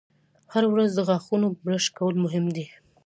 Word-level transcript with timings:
هره 0.53 0.67
ورځ 0.73 0.89
د 0.93 0.99
غاښونو 1.07 1.47
برش 1.65 1.85
کول 1.97 2.15
مهم 2.23 2.45
دي. 2.55 2.65